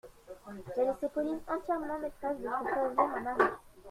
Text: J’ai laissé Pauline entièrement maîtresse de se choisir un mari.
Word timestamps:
J’ai 0.75 0.83
laissé 0.83 1.07
Pauline 1.13 1.41
entièrement 1.47 1.99
maîtresse 1.99 2.39
de 2.39 2.45
se 2.45 2.73
choisir 2.73 2.99
un 3.01 3.19
mari. 3.19 3.45